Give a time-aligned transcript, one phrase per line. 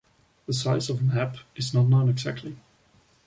[0.47, 2.57] The size of Mab is not known exactly.